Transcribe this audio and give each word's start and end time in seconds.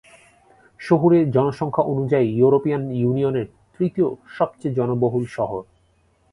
শহুরে 0.79 1.19
জনসংখ্যা 1.31 1.83
অনুযায়ী 1.83 2.27
ইউরোপিয়ান 2.35 2.83
ইউনিয়নের 2.91 3.47
তৃতীয় 3.75 4.07
সবচেয়ে 4.37 4.75
জনবহুল 4.75 5.23
শহর। 5.27 5.61